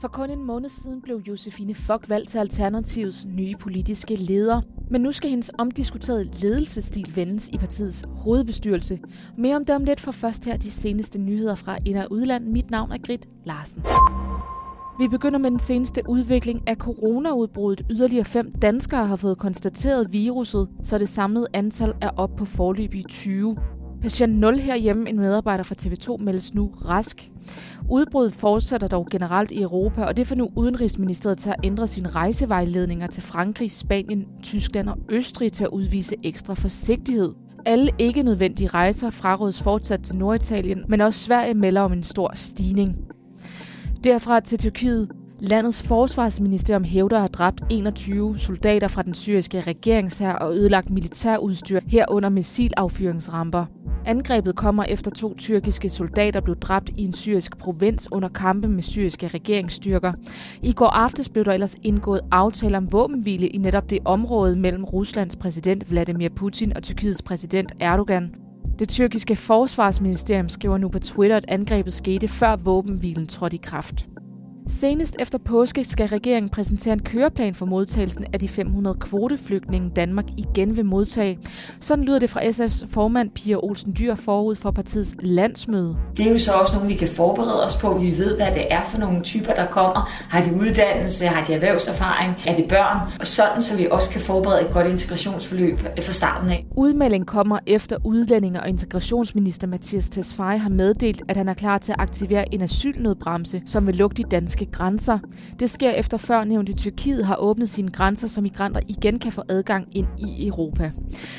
[0.00, 4.60] For kun en måned siden blev Josefine Fock valgt til Alternativets nye politiske leder.
[4.90, 9.00] Men nu skal hendes omdiskuterede ledelsesstil vendes i partiets hovedbestyrelse.
[9.38, 12.46] Mere om det om lidt for først her de seneste nyheder fra ind- og udland.
[12.46, 13.82] Mit navn er Grit Larsen.
[14.98, 17.86] Vi begynder med den seneste udvikling af coronaudbruddet.
[17.90, 23.04] Yderligere fem danskere har fået konstateret viruset, så det samlede antal er op på forløbige
[23.08, 23.56] 20.
[24.06, 27.30] Patient 0 herhjemme, en medarbejder fra TV2, meldes nu rask.
[27.90, 32.08] Udbruddet fortsætter dog generelt i Europa, og det får nu Udenrigsministeriet til at ændre sine
[32.08, 37.32] rejsevejledninger til Frankrig, Spanien, Tyskland og Østrig til at udvise ekstra forsigtighed.
[37.64, 42.30] Alle ikke nødvendige rejser frarådes fortsat til Norditalien, men også Sverige melder om en stor
[42.34, 42.96] stigning.
[44.04, 45.08] Derfra til Tyrkiet.
[45.40, 51.80] Landets forsvarsministerium hævder at have dræbt 21 soldater fra den syriske regeringshær og ødelagt militærudstyr
[51.86, 53.66] herunder missilaffyringsramper.
[54.06, 58.82] Angrebet kommer efter to tyrkiske soldater blev dræbt i en syrisk provins under kampe med
[58.82, 60.12] syriske regeringsstyrker.
[60.62, 64.84] I går aftes blev der ellers indgået aftale om våbenhvile i netop det område mellem
[64.84, 68.34] Ruslands præsident Vladimir Putin og Tyrkiets præsident Erdogan.
[68.78, 74.06] Det tyrkiske forsvarsministerium skriver nu på Twitter, at angrebet skete før våbenhvilen trådte i kraft.
[74.68, 80.24] Senest efter påske skal regeringen præsentere en køreplan for modtagelsen af de 500 kvoteflygtninge Danmark
[80.36, 81.38] igen vil modtage.
[81.80, 85.96] Sådan lyder det fra SF's formand Pia Olsen Dyr forud for partiets landsmøde.
[86.16, 87.98] Det er jo så også nogle, vi kan forberede os på.
[87.98, 90.10] Vi ved, hvad det er for nogle typer, der kommer.
[90.30, 91.26] Har de uddannelse?
[91.26, 92.34] Har de erhvervserfaring?
[92.46, 93.12] Er det børn?
[93.20, 96.66] Og sådan, så vi også kan forberede et godt integrationsforløb fra starten af.
[96.76, 101.92] Udmelding kommer efter udlændinge- og integrationsminister Mathias Tesfaye har meddelt, at han er klar til
[101.92, 105.18] at aktivere en asylnødbremse, som vil lukke de danske danske grænser.
[105.60, 109.32] Det sker efter før nævnt i Tyrkiet har åbnet sine grænser, så migranter igen kan
[109.32, 110.90] få adgang ind i Europa.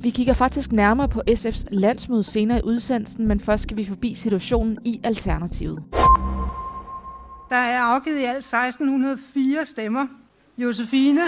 [0.00, 4.14] Vi kigger faktisk nærmere på SF's landsmøde senere i udsendelsen, men først skal vi forbi
[4.14, 5.82] situationen i Alternativet.
[7.50, 10.06] Der er afgivet i alt 1604 stemmer.
[10.58, 11.22] Josefine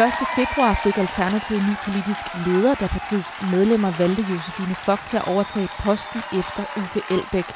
[0.00, 0.12] 1.
[0.36, 5.68] februar fik Alternativet ny politisk leder, da partiets medlemmer valgte Josefine Fock til at overtage
[5.84, 7.48] posten efter Uffe Elbæk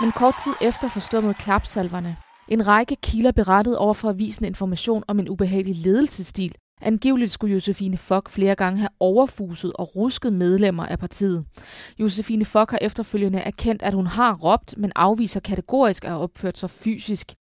[0.00, 2.16] men kort tid efter forstummede klapsalverne.
[2.48, 6.54] En række kilder berettede over for avisen information om en ubehagelig ledelsesstil.
[6.80, 11.44] Angiveligt skulle Josefine Fock flere gange have overfuset og rusket medlemmer af partiet.
[11.98, 16.58] Josefine Fock har efterfølgende erkendt, at hun har råbt, men afviser kategorisk at have opført
[16.58, 17.34] sig fysisk.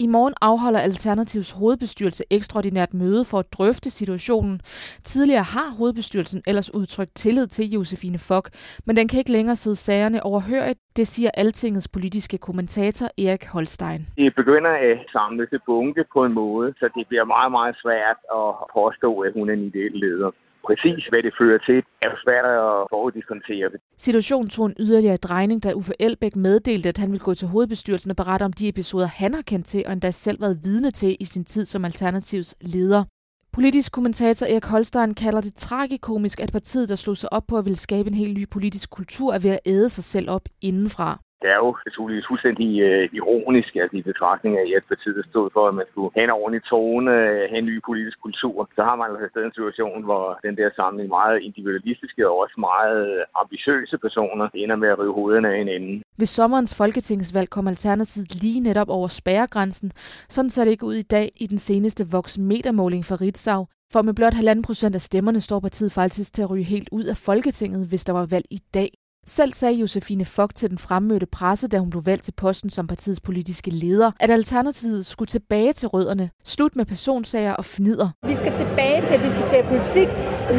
[0.00, 4.60] I morgen afholder Alternativs hovedbestyrelse ekstraordinært møde for at drøfte situationen.
[5.04, 8.46] Tidligere har hovedbestyrelsen ellers udtrykt tillid til Josefine Fock,
[8.86, 14.00] men den kan ikke længere sidde sagerne overhørigt, det siger Altingets politiske kommentator Erik Holstein.
[14.16, 18.18] Det begynder at samle til bunke på en måde, så det bliver meget, meget svært
[18.40, 18.48] at
[18.78, 20.30] påstå, at hun er en ideel leder
[20.68, 23.68] præcis hvad det fører til, er svært at foruddiskontere.
[24.06, 28.10] Situationen tog en yderligere drejning, da Uffe Elbæk meddelte, at han ville gå til hovedbestyrelsen
[28.10, 31.16] og berette om de episoder, han har kendt til og endda selv været vidne til
[31.20, 33.04] i sin tid som Alternativs leder.
[33.52, 37.64] Politisk kommentator Erik Holstein kalder det tragikomisk, at partiet, der slog sig op på at
[37.64, 41.20] ville skabe en helt ny politisk kultur, er ved at æde sig selv op indenfra
[41.42, 45.64] det er jo naturligvis fuldstændig øh, ironisk, at i betragtning af, at partiet stod for,
[45.68, 48.96] at man skulle have en ordentlig tone, øh, have en ny politisk kultur, så har
[49.00, 53.96] man altså en situation, hvor den der samling meget individualistiske og også meget øh, ambitiøse
[54.06, 56.02] personer ender med at rive hovederne af hinanden.
[56.20, 59.90] Ved sommerens folketingsvalg kom Alternativet lige netop over spærregrænsen.
[60.34, 63.66] Sådan ser det ikke ud i dag i den seneste voksmetermåling for Ritzau.
[63.92, 67.04] For med blot halvanden procent af stemmerne står partiet faktisk til at ryge helt ud
[67.04, 68.90] af Folketinget, hvis der var valg i dag.
[69.28, 72.86] Selv sagde Josefine Fock til den fremmødte presse, da hun blev valgt til posten som
[72.86, 76.30] partiets politiske leder, at Alternativet skulle tilbage til rødderne.
[76.44, 78.08] Slut med personsager og fnider.
[78.26, 80.08] Vi skal tilbage til at diskutere politik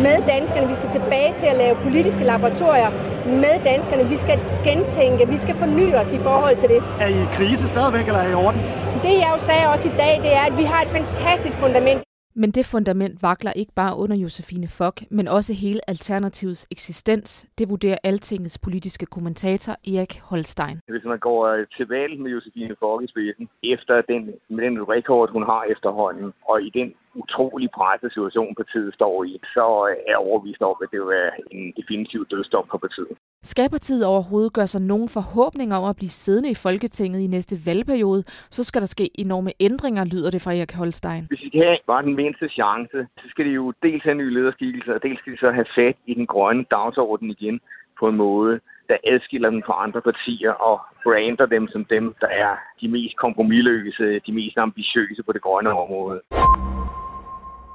[0.06, 0.68] med danskerne.
[0.68, 2.90] Vi skal tilbage til at lave politiske laboratorier
[3.26, 4.10] med danskerne.
[4.10, 6.82] Vi skal gentænke, vi skal forny os i forhold til det.
[7.00, 8.60] Er I i krise stadigvæk, eller er I i orden?
[9.06, 12.02] Det jeg jo sagde også i dag, det er, at vi har et fantastisk fundament.
[12.36, 17.48] Men det fundament vakler ikke bare under Josefine Fock, men også hele Alternativets eksistens.
[17.58, 20.80] Det vurderer Altingets politiske kommentator Erik Holstein.
[20.88, 25.32] Hvis man går til valg med Josefine Fock i spidsen, efter den, med den rekord,
[25.32, 29.66] hun har efterhånden, og i den utrolig presset situation, partiet står i, så
[30.08, 33.14] er jeg overbevist om, at det vil være en definitiv dødstop på partiet.
[33.44, 37.56] Skal partiet overhovedet gøre sig nogen forhåbninger om at blive siddende i Folketinget i næste
[37.66, 41.24] valgperiode, så skal der ske enorme ændringer, lyder det fra Erik Holstein.
[41.28, 44.34] Hvis de kan have bare den mindste chance, så skal de jo dels have nye
[44.34, 47.60] lederskikkelser, og dels skal de så have fat i den grønne dagsorden igen
[48.00, 48.60] på en måde,
[48.90, 53.16] der adskiller dem fra andre partier og brander dem som dem, der er de mest
[53.18, 56.22] kompromilløse, de mest ambitiøse på det grønne område.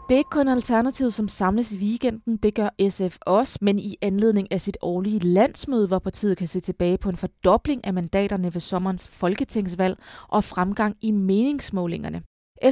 [0.08, 3.96] Det er ikke kun Alternativet, som samles i weekenden, det gør SF også, men i
[4.02, 8.44] anledning af sit årlige landsmøde, hvor partiet kan se tilbage på en fordobling af mandaterne
[8.44, 9.96] ved sommerens folketingsvalg
[10.28, 12.22] og fremgang i meningsmålingerne.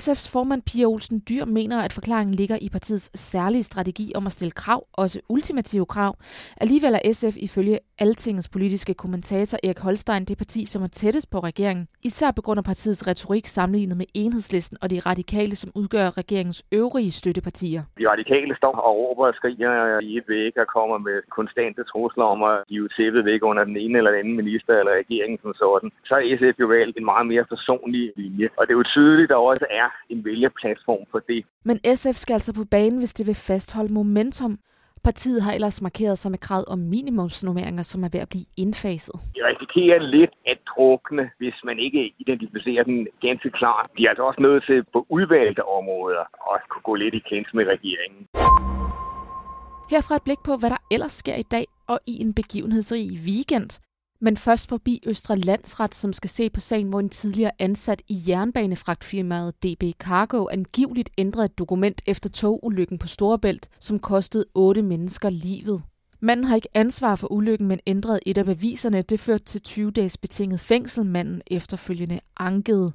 [0.01, 4.33] SF's formand Pia Olsen Dyr mener, at forklaringen ligger i partiets særlige strategi om at
[4.33, 6.13] stille krav, også ultimative krav.
[6.61, 11.39] Alligevel er SF ifølge Altingets politiske kommentator Erik Holstein det parti, som er tættest på
[11.39, 11.89] regeringen.
[12.03, 16.61] Især på grund af partiets retorik sammenlignet med enhedslisten og de radikale, som udgør regeringens
[16.73, 17.83] øvrige støttepartier.
[17.99, 22.25] De radikale står og råber og skriger i et væg og kommer med konstante trusler
[22.25, 25.55] om at give tæppet væk under den ene eller den anden minister eller regeringen som
[25.63, 25.91] sådan.
[26.09, 28.49] Så er SF jo valgt en meget mere personlig linje.
[28.59, 31.45] Og det er jo tydeligt, at der også er en vælgerplatform for det.
[31.65, 34.59] Men SF skal altså på banen, hvis det vil fastholde momentum.
[35.05, 39.15] Partiet har ellers markeret sig med kravet om minimumsnummeringer, som er ved at blive indfaset.
[39.35, 43.91] Vi risikerer lidt at drukne, hvis man ikke identificerer den ganske klart.
[43.97, 46.25] De er altså også nødt til på udvalgte områder
[46.55, 48.23] at kunne gå lidt i kens med regeringen.
[49.91, 53.71] Herfra et blik på, hvad der ellers sker i dag og i en begivenhedsrig weekend.
[54.25, 58.23] Men først forbi Østre Landsret, som skal se på sagen, hvor en tidligere ansat i
[58.29, 65.31] jernbanefragtfirmaet DB Cargo angiveligt ændrede et dokument efter togulykken på Storebælt, som kostede otte mennesker
[65.31, 65.83] livet.
[66.21, 69.03] Manden har ikke ansvar for ulykken, men ændrede et af beviserne.
[69.03, 72.93] Det førte til 20 dages betinget fængsel, manden efterfølgende ankede.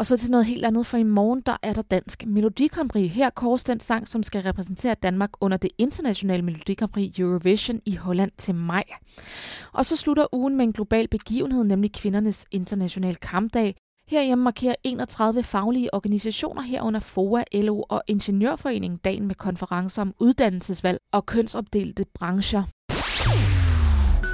[0.00, 3.06] Og så til noget helt andet, for i morgen der er der Dansk Melodikampri.
[3.06, 8.30] Her kors den sang, som skal repræsentere Danmark under det internationale Melodikampri Eurovision i Holland
[8.38, 8.84] til maj.
[9.72, 13.76] Og så slutter ugen med en global begivenhed, nemlig kvindernes internationale kampdag.
[14.08, 20.98] Herhjemme markerer 31 faglige organisationer herunder FOA, LO og Ingeniørforeningen dagen med konferencer om uddannelsesvalg
[21.12, 22.62] og kønsopdelte brancher.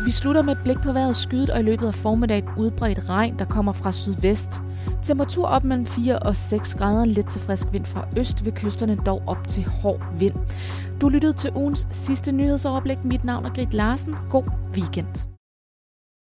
[0.05, 3.39] Vi slutter med et blik på vejret skydet og i løbet af formiddagen udbredt regn,
[3.39, 4.61] der kommer fra sydvest.
[5.03, 8.97] Temperatur op mellem 4 og 6 grader, lidt til frisk vind fra øst ved kysterne,
[9.07, 10.35] dog op til hård vind.
[11.01, 13.05] Du lyttede til ugens sidste nyhedsoverblik.
[13.05, 14.17] Mit navn er Grit Larsen.
[14.31, 14.45] God
[14.75, 15.36] weekend.